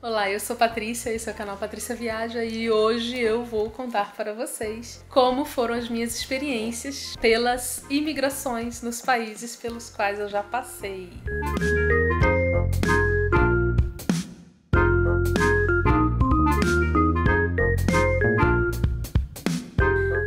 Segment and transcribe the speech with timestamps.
[0.00, 4.14] Olá, eu sou Patrícia, esse é o canal Patrícia Viaja e hoje eu vou contar
[4.14, 10.40] para vocês como foram as minhas experiências pelas imigrações nos países pelos quais eu já
[10.40, 11.10] passei.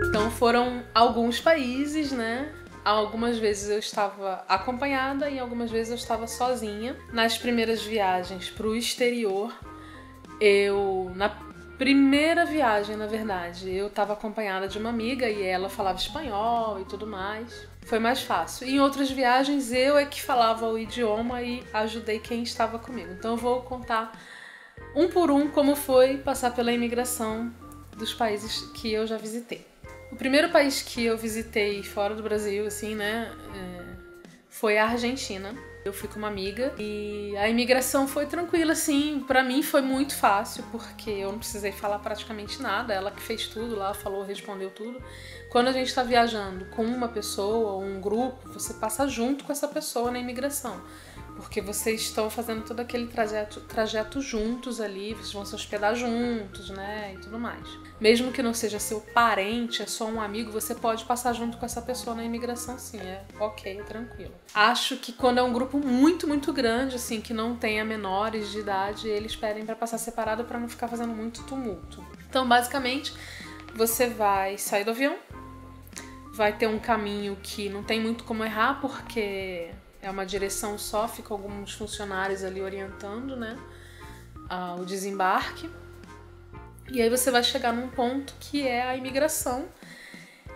[0.09, 2.51] Então foram alguns países, né?
[2.84, 6.98] Algumas vezes eu estava acompanhada e algumas vezes eu estava sozinha.
[7.13, 9.54] Nas primeiras viagens para o exterior,
[10.39, 11.30] eu na
[11.77, 16.86] primeira viagem, na verdade, eu estava acompanhada de uma amiga e ela falava espanhol e
[16.86, 17.67] tudo mais.
[17.86, 18.67] Foi mais fácil.
[18.67, 23.11] Em outras viagens, eu é que falava o idioma e ajudei quem estava comigo.
[23.11, 24.11] Então eu vou contar
[24.95, 27.52] um por um como foi passar pela imigração
[27.98, 29.70] dos países que eu já visitei.
[30.11, 33.81] O primeiro país que eu visitei fora do Brasil, assim, né, é,
[34.49, 35.55] foi a Argentina.
[35.83, 39.23] Eu fui com uma amiga e a imigração foi tranquila, assim.
[39.25, 42.93] Para mim foi muito fácil, porque eu não precisei falar praticamente nada.
[42.93, 45.02] Ela que fez tudo lá, falou, respondeu tudo.
[45.49, 49.52] Quando a gente está viajando com uma pessoa ou um grupo, você passa junto com
[49.52, 50.80] essa pessoa na imigração
[51.42, 56.70] porque vocês estão fazendo todo aquele trajeto, trajeto juntos ali, vocês vão se hospedar juntos,
[56.70, 57.67] né, e tudo mais.
[58.00, 61.66] Mesmo que não seja seu parente, é só um amigo, você pode passar junto com
[61.66, 64.33] essa pessoa na imigração, sim, é ok, é tranquilo.
[64.53, 68.59] Acho que quando é um grupo muito, muito grande, assim, que não tenha menores de
[68.59, 72.05] idade, eles pedem para passar separado para não ficar fazendo muito tumulto.
[72.30, 73.14] Então, basicamente,
[73.73, 75.17] você vai sair do avião,
[76.31, 81.07] vai ter um caminho que não tem muito como errar, porque é uma direção só,
[81.07, 83.57] fica alguns funcionários ali orientando, né?
[84.80, 85.69] o desembarque.
[86.91, 89.69] E aí você vai chegar num ponto que é a imigração.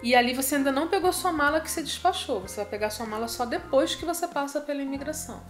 [0.04, 2.42] E ali você ainda não pegou sua mala que você despachou.
[2.42, 5.42] Você vai pegar sua mala só depois que você passa pela imigração.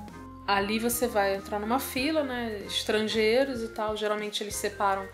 [0.46, 2.60] Ali você vai entrar numa fila, né?
[2.68, 3.98] Estrangeiros e tal.
[3.98, 5.08] Geralmente eles separam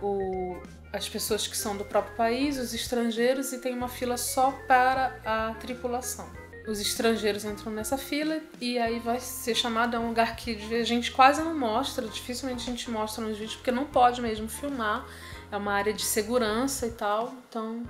[0.00, 0.62] o,
[0.92, 5.18] as pessoas que são do próprio país, os estrangeiros, e tem uma fila só para
[5.24, 6.30] a tripulação
[6.66, 10.84] os estrangeiros entram nessa fila e aí vai ser chamado a um lugar que a
[10.84, 15.06] gente quase não mostra, dificilmente a gente mostra nos vídeos, porque não pode mesmo filmar.
[15.50, 17.82] É uma área de segurança e tal, então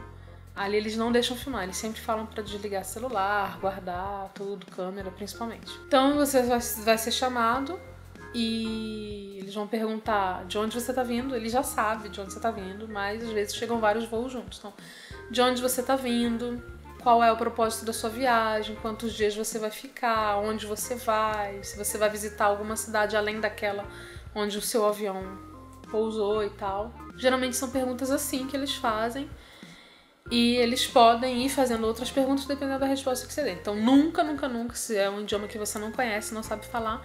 [0.57, 5.71] ali eles não deixam filmar, eles sempre falam para desligar celular, guardar tudo, câmera principalmente.
[5.87, 7.79] Então você vai ser chamado
[8.35, 12.41] e eles vão perguntar de onde você tá vindo, ele já sabe de onde você
[12.41, 14.59] tá vindo, mas às vezes chegam vários voos juntos.
[14.59, 14.73] Então,
[15.31, 16.63] de onde você tá vindo,
[17.03, 21.63] qual é o propósito da sua viagem, quantos dias você vai ficar, onde você vai,
[21.63, 23.87] se você vai visitar alguma cidade além daquela
[24.35, 25.23] onde o seu avião
[25.91, 26.93] pousou e tal.
[27.17, 29.29] Geralmente são perguntas assim que eles fazem.
[30.31, 33.55] E eles podem ir fazendo outras perguntas dependendo da resposta que você der.
[33.55, 37.05] Então, nunca, nunca, nunca, se é um idioma que você não conhece, não sabe falar,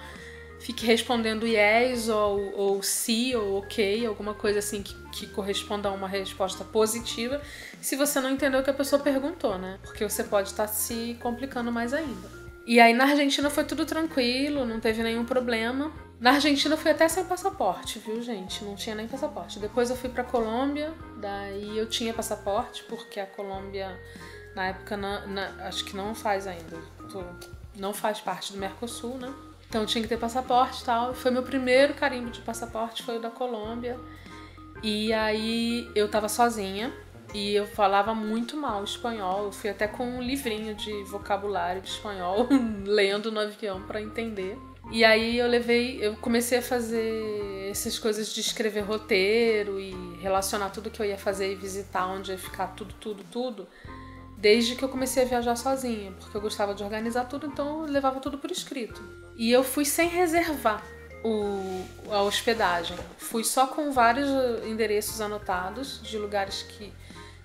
[0.59, 5.91] fique respondendo yes ou, ou sim ou ok, alguma coisa assim que, que corresponda a
[5.91, 7.41] uma resposta positiva,
[7.81, 9.79] se você não entendeu o que a pessoa perguntou, né?
[9.83, 12.45] Porque você pode estar se complicando mais ainda.
[12.65, 15.91] E aí na Argentina foi tudo tranquilo, não teve nenhum problema.
[16.19, 18.63] Na Argentina eu fui até sem passaporte, viu, gente?
[18.63, 19.59] Não tinha nem passaporte.
[19.59, 23.99] Depois eu fui pra Colômbia, daí eu tinha passaporte, porque a Colômbia,
[24.55, 26.77] na época, na, na, acho que não faz ainda.
[27.75, 29.31] Não faz parte do Mercosul, né?
[29.75, 31.13] Então tinha que ter passaporte e tal.
[31.13, 33.99] Foi meu primeiro carimbo de passaporte, foi o da Colômbia.
[34.81, 36.93] E aí eu tava sozinha
[37.33, 39.47] e eu falava muito mal espanhol.
[39.47, 42.47] Eu fui até com um livrinho de vocabulário de espanhol,
[42.87, 44.57] lendo no avião para entender.
[44.89, 50.69] E aí eu levei, eu comecei a fazer essas coisas de escrever roteiro e relacionar
[50.69, 53.67] tudo que eu ia fazer e visitar onde ia ficar tudo, tudo, tudo
[54.37, 57.91] desde que eu comecei a viajar sozinha, porque eu gostava de organizar tudo, então eu
[57.91, 59.01] levava tudo por escrito.
[59.35, 60.83] E eu fui sem reservar
[61.23, 62.97] o, a hospedagem.
[63.17, 64.29] Fui só com vários
[64.65, 66.93] endereços anotados de lugares que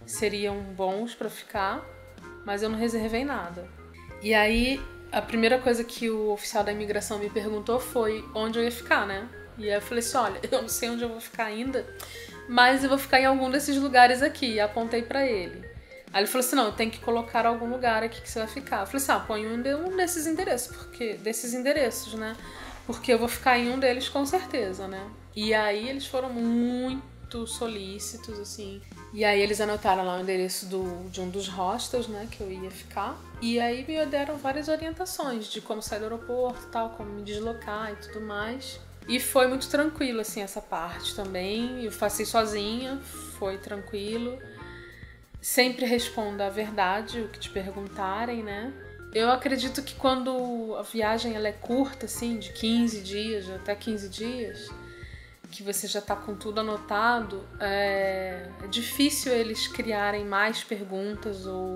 [0.05, 1.85] seriam bons para ficar,
[2.45, 3.67] mas eu não reservei nada.
[4.23, 4.81] E aí
[5.13, 9.07] a primeira coisa que o oficial da imigração me perguntou foi onde eu ia ficar,
[9.07, 9.29] né?
[9.57, 11.87] E aí eu falei assim: olha, eu não sei onde eu vou ficar ainda,
[12.49, 14.55] mas eu vou ficar em algum desses lugares aqui.
[14.55, 15.70] E apontei para ele.
[16.13, 18.81] Aí ele falou assim: não, tem que colocar algum lugar aqui que você vai ficar.
[18.81, 22.37] Eu falei assim: ah, põe um desses endereços, porque desses endereços, né?
[22.87, 25.09] Porque eu vou ficar em um deles com certeza, né?
[25.35, 28.83] E aí eles foram muito solícitos, assim.
[29.13, 32.51] E aí eles anotaram lá o endereço do, de um dos hostels, né, que eu
[32.51, 33.17] ia ficar.
[33.41, 37.93] E aí me deram várias orientações de como sair do aeroporto, tal, como me deslocar
[37.93, 38.81] e tudo mais.
[39.09, 41.85] E foi muito tranquilo, assim, essa parte também.
[41.85, 43.01] Eu passei sozinha,
[43.39, 44.39] foi tranquilo.
[45.41, 48.73] Sempre responda a verdade, o que te perguntarem, né?
[49.13, 54.09] Eu acredito que quando a viagem ela é curta, assim, de 15 dias, até 15
[54.09, 54.69] dias,
[55.51, 61.75] que você já está com tudo anotado, é, é difícil eles criarem mais perguntas ou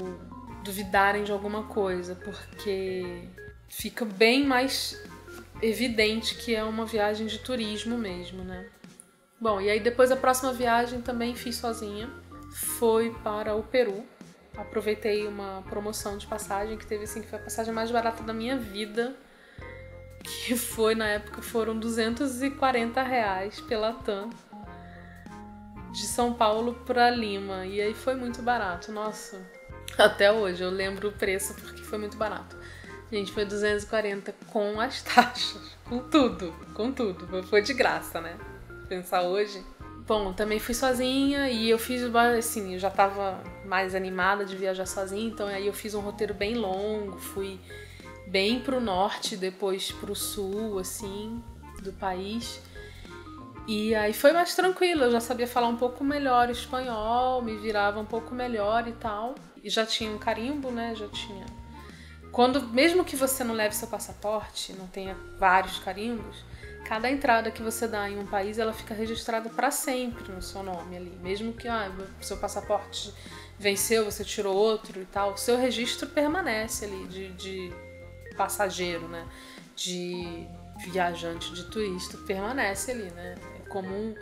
[0.63, 3.29] duvidarem de alguma coisa, porque
[3.69, 5.03] fica bem mais
[5.61, 8.67] evidente que é uma viagem de turismo mesmo, né?
[9.41, 12.09] Bom, e aí depois a próxima viagem também fiz sozinha.
[12.55, 14.05] Foi para o Peru.
[14.57, 18.33] Aproveitei uma promoção de passagem que teve assim, que foi a passagem mais barata da
[18.33, 19.17] minha vida.
[20.23, 24.31] Que foi, na época, foram 240 reais pela TAM.
[25.91, 27.67] De São Paulo para Lima.
[27.67, 28.93] E aí foi muito barato.
[28.93, 29.45] Nossa,
[29.99, 32.57] até hoje eu lembro o preço porque foi muito barato.
[33.11, 37.43] Gente, foi 240 com as taxas, com tudo, com tudo.
[37.43, 38.39] Foi de graça, né?
[38.89, 39.61] Pensar hoje.
[40.07, 42.03] Bom, também fui sozinha e eu fiz,
[42.39, 46.35] assim, eu já tava mais animada de viajar sozinha, então aí eu fiz um roteiro
[46.35, 47.59] bem longo, fui
[48.27, 51.43] bem pro norte, depois pro sul, assim,
[51.83, 52.61] do país.
[53.67, 57.99] E aí foi mais tranquilo, eu já sabia falar um pouco melhor espanhol, me virava
[57.99, 59.35] um pouco melhor e tal.
[59.63, 60.95] E já tinha um carimbo, né?
[60.95, 61.47] Já tinha
[62.35, 66.45] quando mesmo que você não leve seu passaporte, não tenha vários carimbos,
[66.85, 70.63] cada entrada que você dá em um país, ela fica registrada para sempre no seu
[70.63, 71.19] nome ali.
[71.23, 71.91] Mesmo que ah,
[72.21, 73.13] seu passaporte
[73.59, 77.73] venceu, você tirou outro e tal, o seu registro permanece ali de, de
[78.37, 79.27] passageiro, né?
[79.75, 80.47] De
[80.79, 83.35] viajante, de turista, permanece ali, né?
[83.57, 84.15] É como um,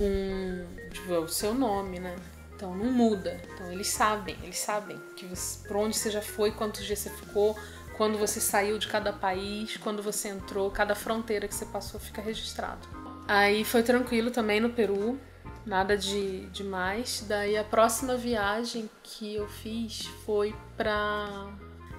[0.00, 2.16] um tipo, é o seu nome, né?
[2.54, 3.40] Então não muda.
[3.54, 7.10] Então eles sabem, eles sabem que você, por onde você já foi, quantos dias você
[7.10, 7.56] ficou,
[7.96, 12.20] quando você saiu de cada país, quando você entrou, cada fronteira que você passou fica
[12.20, 12.86] registrado.
[13.26, 15.18] Aí foi tranquilo também no Peru,
[15.64, 17.24] nada de demais.
[17.26, 21.48] Daí a próxima viagem que eu fiz foi para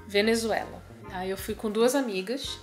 [0.08, 0.82] Venezuela.
[1.12, 2.60] Aí eu fui com duas amigas.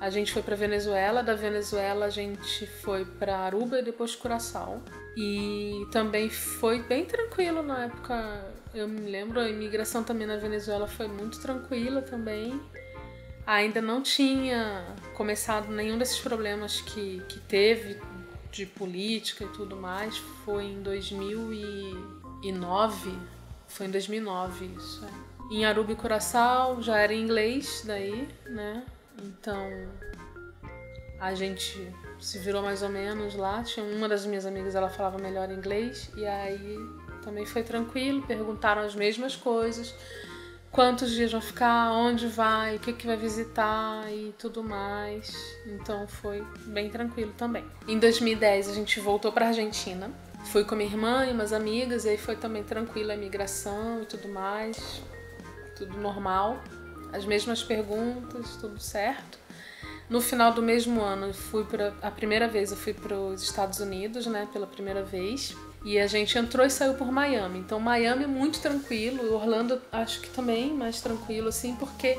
[0.00, 4.82] A gente foi para Venezuela, da Venezuela a gente foi para Aruba e depois Curaçao.
[5.16, 8.61] E também foi bem tranquilo na época.
[8.74, 12.58] Eu me lembro, a imigração também na Venezuela foi muito tranquila também.
[13.46, 18.00] Ainda não tinha começado nenhum desses problemas que, que teve
[18.50, 20.16] de política e tudo mais.
[20.44, 23.12] Foi em 2009.
[23.66, 25.04] Foi em 2009 isso.
[25.04, 25.54] É.
[25.54, 28.86] Em Aruba e Curaçao já era em inglês daí, né?
[29.22, 29.68] Então
[31.20, 33.62] a gente se virou mais ou menos lá.
[33.62, 36.78] Tinha uma das minhas amigas, ela falava melhor inglês e aí
[37.22, 39.94] também foi tranquilo, perguntaram as mesmas coisas.
[40.70, 45.30] Quantos dias vão ficar, onde vai, o que, que vai visitar e tudo mais.
[45.66, 47.64] Então foi bem tranquilo também.
[47.86, 50.10] Em 2010 a gente voltou para Argentina.
[50.46, 54.06] Fui com minha irmã e umas amigas, e aí foi também tranquila a imigração e
[54.06, 55.02] tudo mais.
[55.76, 56.58] Tudo normal.
[57.12, 59.38] As mesmas perguntas, tudo certo.
[60.08, 63.78] No final do mesmo ano, fui para a primeira vez eu fui para os Estados
[63.78, 65.54] Unidos, né, pela primeira vez.
[65.84, 67.58] E a gente entrou e saiu por Miami.
[67.58, 72.18] Então Miami é muito tranquilo, Orlando acho que também mais tranquilo assim, porque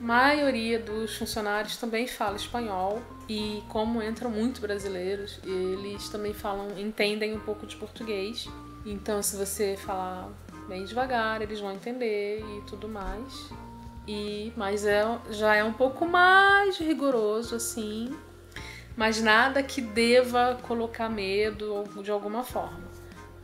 [0.00, 6.78] a maioria dos funcionários também fala espanhol e como entram muito brasileiros, eles também falam,
[6.78, 8.48] entendem um pouco de português.
[8.86, 10.28] Então se você falar
[10.68, 13.50] bem devagar, eles vão entender e tudo mais.
[14.06, 18.16] E, mas é, já é um pouco mais rigoroso, assim.
[18.96, 22.81] Mas nada que deva colocar medo de alguma forma.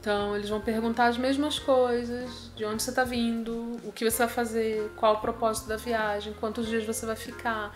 [0.09, 4.17] Então, eles vão perguntar as mesmas coisas: de onde você está vindo, o que você
[4.21, 7.75] vai fazer, qual o propósito da viagem, quantos dias você vai ficar,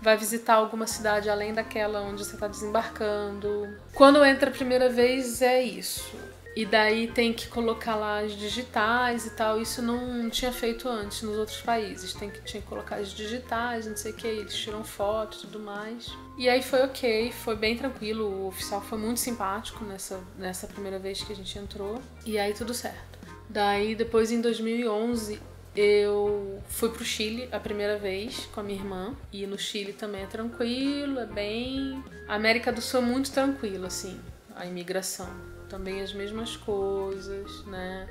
[0.00, 3.68] vai visitar alguma cidade além daquela onde você está desembarcando.
[3.92, 6.16] Quando entra a primeira vez, é isso.
[6.56, 9.60] E daí tem que colocar lá as digitais e tal.
[9.60, 12.14] Isso não tinha feito antes nos outros países.
[12.14, 14.26] Tem que, tinha que colocar as digitais, não sei o que.
[14.26, 16.16] Eles tiram foto e tudo mais.
[16.38, 18.24] E aí foi ok, foi bem tranquilo.
[18.26, 22.00] O oficial foi muito simpático nessa, nessa primeira vez que a gente entrou.
[22.24, 23.18] E aí tudo certo.
[23.48, 25.40] Daí depois em 2011
[25.74, 29.16] eu fui pro Chile a primeira vez com a minha irmã.
[29.32, 32.00] E no Chile também é tranquilo, é bem.
[32.28, 34.20] A América do Sul é muito tranquilo, assim,
[34.54, 38.08] a imigração também as mesmas coisas, né?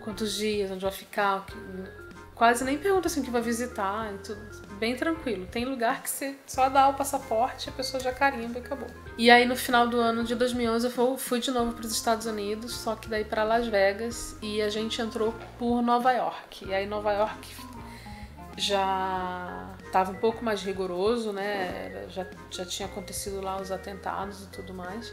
[0.00, 1.44] Quantos dias, onde vai ficar,
[2.36, 4.40] quase nem pergunta assim o que vai visitar, tudo
[4.78, 5.44] bem tranquilo.
[5.46, 8.86] Tem lugar que você só dá o passaporte, a pessoa já carimba e acabou.
[9.18, 12.26] E aí no final do ano de 2011 eu fui de novo para os Estados
[12.26, 16.64] Unidos, só que daí para Las Vegas e a gente entrou por Nova York.
[16.64, 17.56] E aí Nova York
[18.56, 22.06] já estava um pouco mais rigoroso, né?
[22.08, 25.12] Já, já tinha acontecido lá os atentados e tudo mais.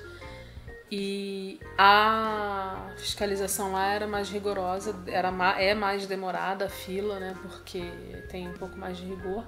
[0.92, 7.34] E a fiscalização lá era mais rigorosa, era, é mais demorada a fila, né?
[7.42, 7.82] Porque
[8.30, 9.46] tem um pouco mais de rigor.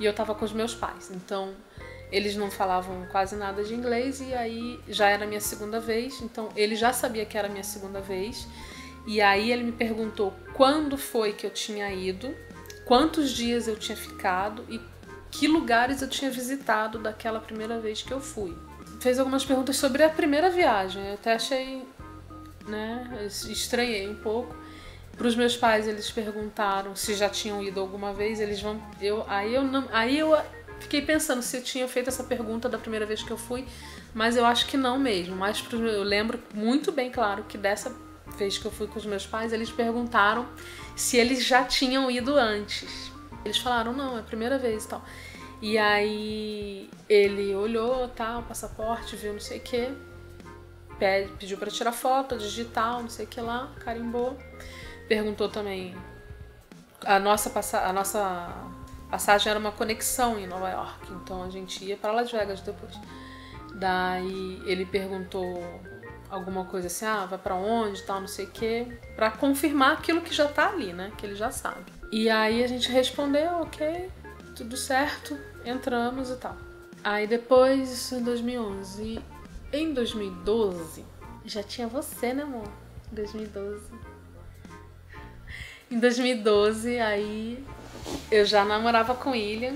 [0.00, 1.54] E eu tava com os meus pais, então
[2.10, 6.48] Eles não falavam quase nada de inglês e aí já era minha segunda vez, então
[6.54, 8.46] ele já sabia que era minha segunda vez.
[9.06, 12.34] E aí ele me perguntou quando foi que eu tinha ido,
[12.84, 14.80] quantos dias eu tinha ficado e
[15.30, 18.56] que lugares eu tinha visitado daquela primeira vez que eu fui.
[19.00, 21.06] Fez algumas perguntas sobre a primeira viagem.
[21.06, 21.86] Eu até achei,
[22.66, 24.54] né, estranhei um pouco.
[25.16, 28.40] Para os meus pais eles perguntaram se já tinham ido alguma vez.
[28.40, 30.36] Eles vão, eu, aí eu não, aí eu
[30.80, 33.66] fiquei pensando se eu tinha feito essa pergunta da primeira vez que eu fui,
[34.12, 35.36] mas eu acho que não mesmo.
[35.36, 37.94] Mas eu lembro muito bem claro que dessa
[38.36, 40.46] vez que eu fui com os meus pais, eles perguntaram
[40.94, 43.10] se eles já tinham ido antes.
[43.44, 45.04] Eles falaram, não, é a primeira vez e tal.
[45.60, 49.88] E aí ele olhou, tal, tá, passaporte, viu não sei o que,
[51.38, 54.36] pediu para tirar foto, digital, não sei o que lá, carimbou.
[55.08, 55.94] Perguntou também.
[57.04, 58.48] A nossa, a nossa
[59.10, 62.94] passagem era uma conexão em Nova York, então a gente ia para Las Vegas depois.
[63.74, 65.62] Daí ele perguntou
[66.28, 70.20] alguma coisa assim, ah, vai para onde, tal, não sei o quê, para confirmar aquilo
[70.20, 71.92] que já tá ali, né, que ele já sabe.
[72.10, 74.10] E aí a gente respondeu, ok,
[74.56, 76.56] tudo certo, entramos e tal.
[77.04, 79.20] Aí depois, isso em 2011,
[79.72, 81.04] em 2012,
[81.44, 82.66] já tinha você, né, amor?
[83.12, 83.84] 2012.
[85.90, 87.64] Em 2012, aí
[88.30, 89.74] eu já namorava com William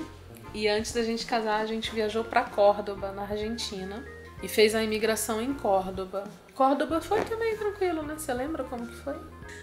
[0.54, 4.04] e antes da gente casar, a gente viajou para Córdoba, na Argentina,
[4.42, 6.24] e fez a imigração em Córdoba.
[6.54, 8.14] Córdoba foi também tranquilo, né?
[8.16, 9.14] Você lembra como que foi?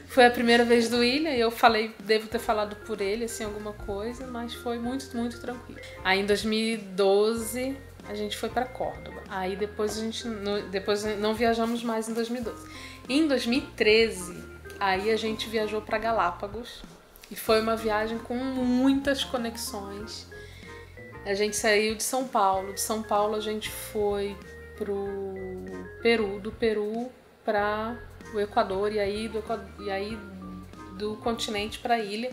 [0.07, 3.43] Foi a primeira vez do William e eu falei, devo ter falado por ele, assim,
[3.43, 5.79] alguma coisa, mas foi muito, muito tranquilo.
[6.03, 7.77] Aí em 2012
[8.09, 9.21] a gente foi para Córdoba.
[9.29, 10.23] Aí depois a gente
[10.71, 12.65] depois não viajamos mais em 2012.
[13.09, 14.43] Em 2013,
[14.79, 16.81] aí a gente viajou para Galápagos
[17.29, 20.27] e foi uma viagem com muitas conexões.
[21.25, 24.37] A gente saiu de São Paulo, de São Paulo a gente foi
[24.77, 25.05] pro
[26.01, 27.11] Peru, do Peru
[27.47, 27.95] para
[28.33, 29.41] o Equador e aí do,
[29.79, 30.19] e aí
[30.97, 32.29] do continente para a ilha.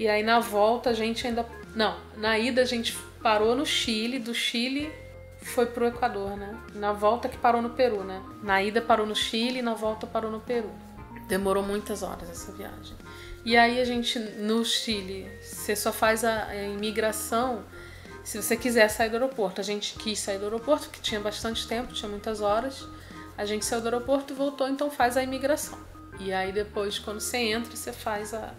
[0.00, 1.46] E aí na volta a gente ainda.
[1.76, 4.92] Não, na ida a gente parou no Chile, do Chile
[5.40, 6.58] foi pro Equador, né?
[6.74, 8.20] Na volta que parou no Peru, né?
[8.42, 10.70] Na ida parou no Chile na volta parou no Peru.
[11.28, 12.96] Demorou muitas horas essa viagem.
[13.44, 17.64] E aí a gente, no Chile, você só faz a imigração
[18.24, 19.60] se você quiser sair do aeroporto.
[19.60, 22.86] A gente quis sair do aeroporto, porque tinha bastante tempo, tinha muitas horas.
[23.38, 25.78] A gente saiu do aeroporto voltou, então faz a imigração.
[26.18, 28.52] E aí depois, quando você entra, você faz a,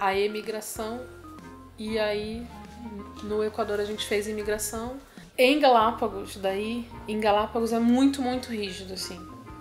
[0.00, 1.00] a imigração.
[1.78, 2.46] E aí
[3.22, 4.96] no Equador a gente fez a imigração.
[5.36, 9.20] Em Galápagos, daí, em Galápagos é muito, muito rígido, assim.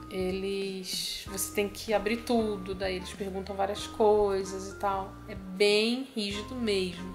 [0.09, 1.25] Eles.
[1.27, 5.13] Você tem que abrir tudo, daí eles perguntam várias coisas e tal.
[5.27, 7.13] É bem rígido mesmo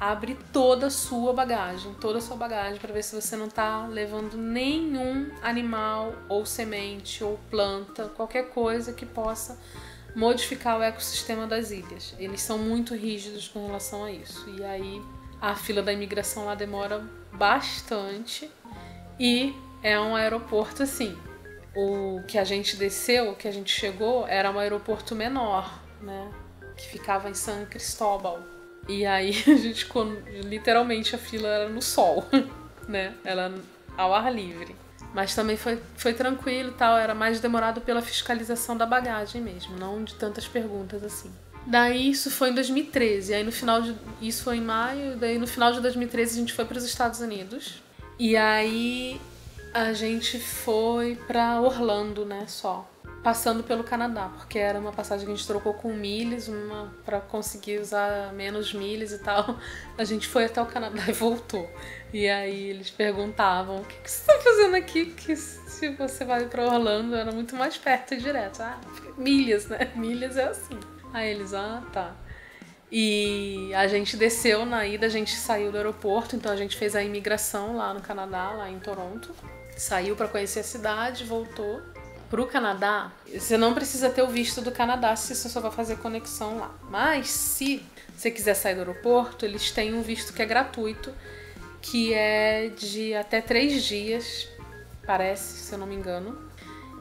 [0.00, 3.86] abre toda a sua bagagem, toda a sua bagagem para ver se você não está
[3.86, 9.58] levando nenhum animal ou semente ou planta, qualquer coisa que possa
[10.14, 12.14] modificar o ecossistema das ilhas.
[12.18, 14.48] Eles são muito rígidos com relação a isso.
[14.50, 15.02] E aí
[15.40, 18.50] a fila da imigração lá demora bastante
[19.18, 21.16] e é um aeroporto assim.
[21.76, 26.32] O que a gente desceu, o que a gente chegou, era um aeroporto menor, né?
[26.76, 28.40] Que ficava em San Cristóbal,
[28.88, 29.86] e aí a gente
[30.44, 32.26] literalmente a fila era no sol,
[32.88, 33.14] né?
[33.24, 33.54] Ela
[33.96, 34.74] ao ar livre.
[35.14, 39.76] Mas também foi, foi tranquilo e tal, era mais demorado pela fiscalização da bagagem mesmo,
[39.76, 41.30] não de tantas perguntas assim.
[41.66, 45.46] Daí isso foi em 2013, aí no final de isso foi em maio, daí no
[45.46, 47.82] final de 2013 a gente foi para os Estados Unidos.
[48.18, 49.20] E aí
[49.72, 52.88] a gente foi para Orlando, né, só
[53.22, 57.20] passando pelo Canadá, porque era uma passagem que a gente trocou com milhas, uma para
[57.20, 59.58] conseguir usar menos milhas e tal.
[59.96, 61.68] A gente foi até o Canadá e voltou.
[62.12, 65.06] E aí eles perguntavam: "O que, que você está fazendo aqui?
[65.06, 68.60] Que se você vai para Orlando era muito mais perto e direto".
[68.60, 68.80] Ah,
[69.16, 69.90] milhas, né?
[69.96, 70.78] Milhas é assim.
[71.12, 72.14] Aí eles: "Ah, tá".
[72.90, 76.96] E a gente desceu na ida, a gente saiu do aeroporto, então a gente fez
[76.96, 79.34] a imigração lá no Canadá, lá em Toronto.
[79.76, 81.82] Saiu para conhecer a cidade, voltou
[82.30, 85.70] para o Canadá, você não precisa ter o visto do Canadá se você só vai
[85.70, 86.74] fazer conexão lá.
[86.90, 87.82] Mas se
[88.14, 91.12] você quiser sair do aeroporto, eles têm um visto que é gratuito,
[91.80, 94.48] que é de até três dias,
[95.06, 96.38] parece, se eu não me engano.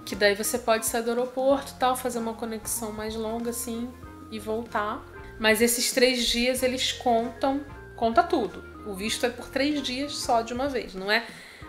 [0.05, 3.89] Que daí você pode sair do aeroporto tal, fazer uma conexão mais longa assim
[4.31, 5.03] e voltar.
[5.38, 7.62] Mas esses três dias eles contam,
[7.98, 8.63] conta tudo.
[8.86, 11.25] O visto é por três dias só de uma vez, não é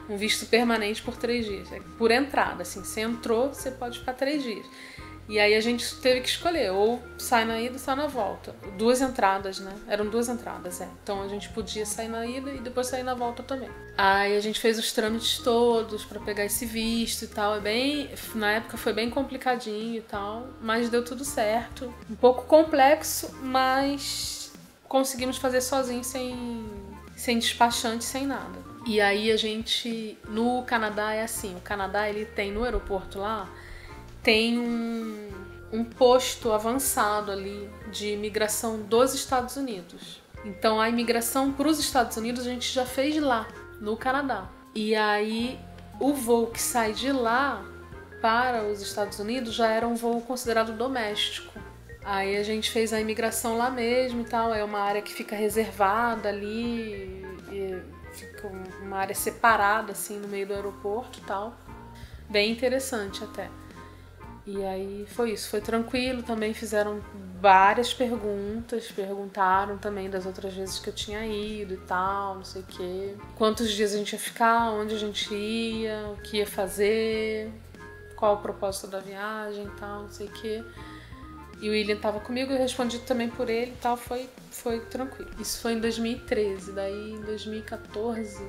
[0.08, 1.70] um visto permanente por três dias.
[1.72, 2.82] É por entrada, assim.
[2.82, 4.66] Você entrou, você pode ficar três dias.
[5.28, 8.56] E aí a gente teve que escolher, ou sai na ida ou sai na volta.
[8.78, 9.74] Duas entradas, né?
[9.86, 10.88] Eram duas entradas, é.
[11.02, 13.68] Então a gente podia sair na ida e depois sair na volta também.
[13.98, 17.56] Aí a gente fez os trâmites todos para pegar esse visto e tal.
[17.56, 18.10] É bem.
[18.34, 21.92] Na época foi bem complicadinho e tal, mas deu tudo certo.
[22.10, 24.50] Um pouco complexo, mas
[24.88, 26.64] conseguimos fazer sozinho sem,
[27.14, 28.67] sem despachante, sem nada.
[28.88, 30.18] E aí a gente.
[30.28, 33.48] No Canadá é assim: o Canadá ele tem no aeroporto lá
[34.22, 35.28] tem um,
[35.72, 40.20] um posto avançado ali de imigração dos Estados Unidos.
[40.44, 43.48] Então a imigração para os Estados Unidos a gente já fez lá,
[43.80, 44.48] no Canadá.
[44.74, 45.58] E aí
[45.98, 47.64] o voo que sai de lá
[48.20, 51.58] para os Estados Unidos já era um voo considerado doméstico.
[52.04, 54.54] Aí a gente fez a imigração lá mesmo e tal.
[54.54, 57.24] É uma área que fica reservada ali,
[58.24, 58.48] fica
[58.82, 61.54] uma área separada assim no meio do aeroporto e tal.
[62.28, 63.48] Bem interessante até.
[64.46, 66.22] E aí foi isso, foi tranquilo.
[66.22, 67.02] Também fizeram
[67.40, 72.62] várias perguntas, perguntaram também das outras vezes que eu tinha ido e tal, não sei
[72.62, 73.14] o quê.
[73.36, 77.52] Quantos dias a gente ia ficar, onde a gente ia, o que ia fazer,
[78.16, 80.64] qual o propósito da viagem e tal, não sei o quê.
[81.60, 85.30] E o William tava comigo, eu respondi também por ele e tal, foi, foi tranquilo.
[85.40, 88.42] Isso foi em 2013, daí em 2014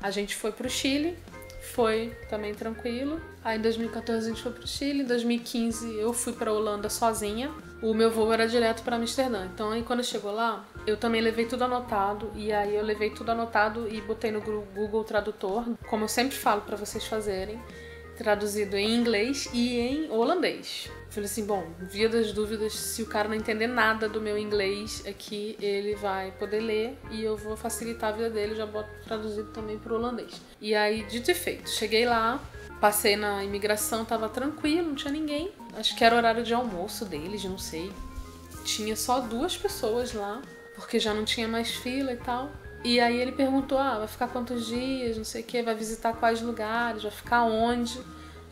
[0.00, 1.16] a gente foi pro Chile
[1.60, 3.20] foi também tranquilo.
[3.44, 7.50] Aí em 2014 a gente foi pro Chile, em 2015 eu fui para Holanda sozinha.
[7.82, 9.46] O meu voo era direto para Amsterdã.
[9.52, 13.30] Então aí quando chegou lá, eu também levei tudo anotado e aí eu levei tudo
[13.30, 17.60] anotado e botei no Google Tradutor, como eu sempre falo para vocês fazerem,
[18.16, 20.90] traduzido em inglês e em holandês.
[21.18, 25.02] Falei assim, bom, via das dúvidas, se o cara não entender nada do meu inglês
[25.04, 29.50] aqui, ele vai poder ler e eu vou facilitar a vida dele, já boto traduzido
[29.50, 30.40] também pro holandês.
[30.60, 32.40] E aí, dito e feito, cheguei lá,
[32.80, 35.50] passei na imigração, tava tranquilo, não tinha ninguém.
[35.76, 37.90] Acho que era horário de almoço deles, não sei.
[38.64, 40.40] Tinha só duas pessoas lá,
[40.76, 42.48] porque já não tinha mais fila e tal.
[42.84, 46.12] E aí ele perguntou: ah, vai ficar quantos dias, não sei o que, vai visitar
[46.12, 48.00] quais lugares, vai ficar onde?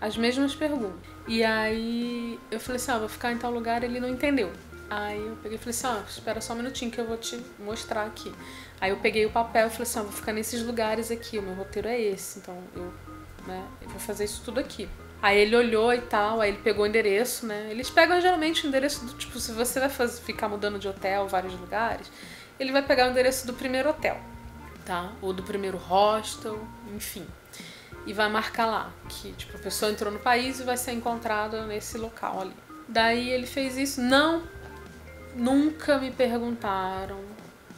[0.00, 1.15] As mesmas perguntas.
[1.26, 4.52] E aí eu falei assim, ah, vou ficar em tal lugar, ele não entendeu.
[4.88, 7.44] Aí eu peguei e falei assim, ó, espera só um minutinho que eu vou te
[7.58, 8.32] mostrar aqui.
[8.80, 11.42] Aí eu peguei o papel e falei assim, ó, vou ficar nesses lugares aqui, o
[11.42, 12.92] meu roteiro é esse, então eu,
[13.46, 14.88] né, eu vou fazer isso tudo aqui.
[15.20, 17.68] Aí ele olhou e tal, aí ele pegou o endereço, né?
[17.70, 21.26] Eles pegam geralmente o endereço do tipo, se você vai fazer, ficar mudando de hotel,
[21.26, 22.08] vários lugares,
[22.60, 24.20] ele vai pegar o endereço do primeiro hotel,
[24.84, 25.10] tá?
[25.20, 26.60] Ou do primeiro hostel,
[26.94, 27.26] enfim
[28.06, 31.66] e vai marcar lá que tipo a pessoa entrou no país e vai ser encontrada
[31.66, 32.54] nesse local ali.
[32.88, 34.00] Daí ele fez isso.
[34.00, 34.44] Não,
[35.34, 37.20] nunca me perguntaram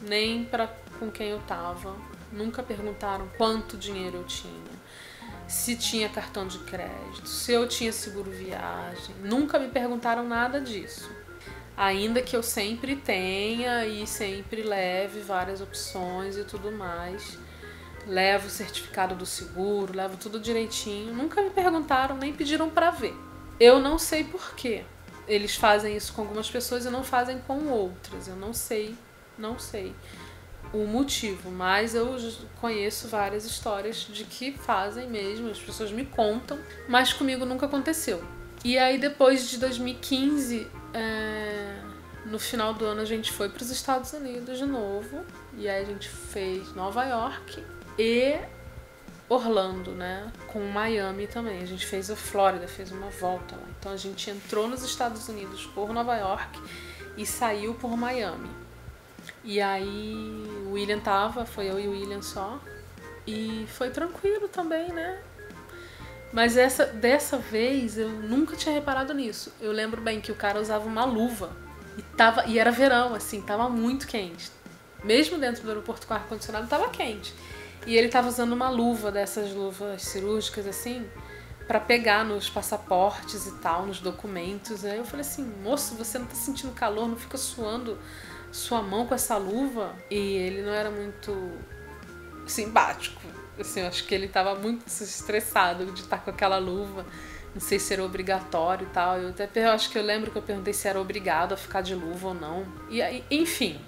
[0.02, 1.96] nem para com quem eu tava.
[2.30, 4.78] Nunca perguntaram quanto dinheiro eu tinha,
[5.48, 9.14] se tinha cartão de crédito, se eu tinha seguro viagem.
[9.24, 11.10] Nunca me perguntaram nada disso.
[11.74, 17.38] Ainda que eu sempre tenha e sempre leve várias opções e tudo mais
[18.08, 21.14] levo o certificado do seguro, levo tudo direitinho.
[21.14, 23.14] Nunca me perguntaram, nem pediram para ver.
[23.60, 24.84] Eu não sei por quê.
[25.26, 28.26] Eles fazem isso com algumas pessoas e não fazem com outras.
[28.26, 28.96] Eu não sei,
[29.36, 29.94] não sei
[30.72, 32.16] o motivo, mas eu
[32.60, 38.22] conheço várias histórias de que fazem mesmo, as pessoas me contam, mas comigo nunca aconteceu.
[38.64, 41.76] E aí depois de 2015, é,
[42.26, 45.24] no final do ano a gente foi para os Estados Unidos de novo,
[45.56, 47.64] e aí a gente fez Nova York,
[47.98, 48.38] e
[49.28, 50.30] Orlando, né?
[50.46, 51.60] Com Miami também.
[51.60, 53.66] A gente fez a Flórida, fez uma volta lá.
[53.78, 56.60] Então a gente entrou nos Estados Unidos por Nova York
[57.16, 58.50] e saiu por Miami.
[59.44, 60.14] E aí
[60.66, 62.58] o William tava, foi eu e o William só.
[63.26, 65.20] E foi tranquilo também, né?
[66.32, 69.52] Mas essa, dessa vez eu nunca tinha reparado nisso.
[69.60, 71.50] Eu lembro bem que o cara usava uma luva
[71.96, 74.50] e, tava, e era verão, assim, tava muito quente.
[75.04, 77.34] Mesmo dentro do aeroporto com ar-condicionado, tava quente.
[77.86, 81.06] E ele tava usando uma luva dessas luvas cirúrgicas assim,
[81.66, 84.84] para pegar nos passaportes e tal, nos documentos.
[84.84, 87.98] Aí eu falei assim: "Moço, você não tá sentindo calor, não fica suando
[88.50, 91.52] sua mão com essa luva?" E ele não era muito
[92.46, 93.20] simpático.
[93.58, 97.04] Assim, eu acho que ele tava muito estressado de estar com aquela luva.
[97.54, 99.18] Não sei se era obrigatório e tal.
[99.18, 101.80] Eu até eu acho que eu lembro que eu perguntei se era obrigado a ficar
[101.80, 102.66] de luva ou não.
[102.88, 103.80] E enfim,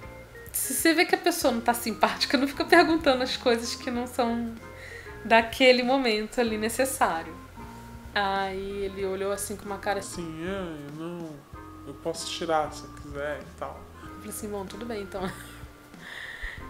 [0.53, 3.91] se você vê que a pessoa não tá simpática, não fica perguntando as coisas que
[3.91, 4.55] não são
[5.25, 7.35] daquele momento ali necessário.
[8.15, 11.31] Aí ele olhou assim com uma cara assim, ah, não,
[11.87, 13.81] eu posso tirar se eu quiser e tal.
[14.03, 15.31] Eu falei assim, bom, tudo bem então.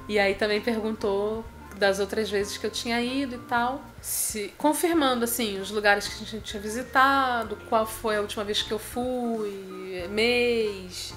[0.08, 1.44] E aí também perguntou
[1.76, 6.22] das outras vezes que eu tinha ido e tal, se confirmando assim os lugares que
[6.22, 11.14] a gente tinha visitado, qual foi a última vez que eu fui, mês,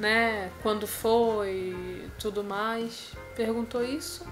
[0.00, 3.12] né, quando foi, tudo mais.
[3.36, 4.26] Perguntou isso.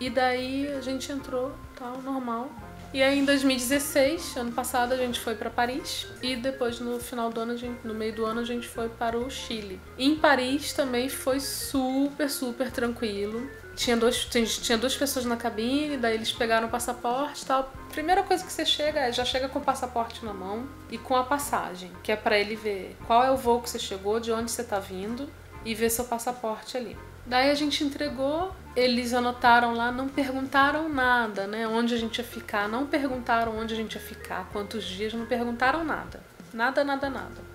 [0.00, 2.50] E daí a gente entrou, tal, normal.
[2.92, 7.30] E aí em 2016, ano passado, a gente foi para Paris e depois no final
[7.30, 9.78] do ano, gente, no meio do ano, a gente foi para o Chile.
[9.96, 13.48] Em Paris também foi super, super tranquilo.
[13.76, 17.72] Tinha, dois, tinha duas pessoas na cabine, daí eles pegaram o passaporte e tal.
[17.92, 21.16] Primeira coisa que você chega é já chega com o passaporte na mão e com
[21.16, 24.30] a passagem, que é para ele ver qual é o voo que você chegou, de
[24.30, 25.28] onde você tá vindo
[25.64, 26.96] e ver seu passaporte ali.
[27.26, 31.66] Daí a gente entregou, eles anotaram lá, não perguntaram nada, né?
[31.66, 35.26] Onde a gente ia ficar, não perguntaram onde a gente ia ficar, quantos dias, não
[35.26, 36.20] perguntaram nada.
[36.52, 37.50] Nada, nada, nada.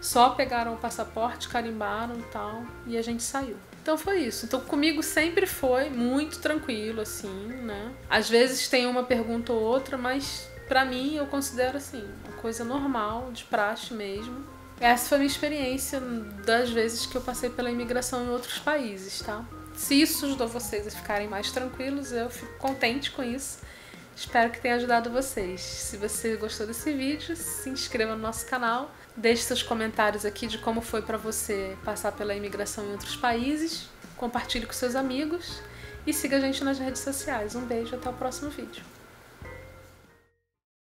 [0.00, 3.56] Só pegaram o passaporte, carimbaram e tal, e a gente saiu.
[3.86, 4.46] Então foi isso.
[4.46, 7.92] Então comigo sempre foi muito tranquilo, assim, né?
[8.10, 12.64] Às vezes tem uma pergunta ou outra, mas para mim eu considero assim, uma coisa
[12.64, 14.44] normal, de praxe mesmo.
[14.80, 16.00] Essa foi a minha experiência
[16.44, 19.44] das vezes que eu passei pela imigração em outros países, tá?
[19.76, 23.60] Se isso ajudou vocês a ficarem mais tranquilos, eu fico contente com isso.
[24.16, 25.60] Espero que tenha ajudado vocês.
[25.60, 30.58] Se você gostou desse vídeo, se inscreva no nosso canal, deixe seus comentários aqui de
[30.58, 35.60] como foi para você passar pela imigração em outros países, compartilhe com seus amigos
[36.06, 37.54] e siga a gente nas redes sociais.
[37.54, 38.95] Um beijo, até o próximo vídeo.